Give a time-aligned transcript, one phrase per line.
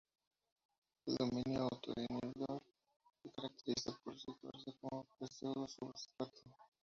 [1.05, 2.63] El dominio auto-inhibidor
[3.21, 6.39] se caracteriza por situarse como pseudo-substrato.